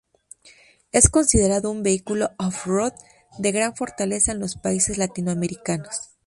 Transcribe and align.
Es 0.91 1.09
considerado 1.09 1.69
un 1.69 1.83
vehículo 1.83 2.31
off-road 2.39 2.93
de 3.37 3.51
gran 3.51 3.75
fortaleza 3.75 4.31
en 4.31 4.39
los 4.39 4.55
países 4.55 4.97
latinoamericanos. 4.97 6.09